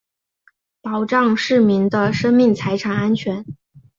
[0.81, 3.45] 保障市民的生命财产安全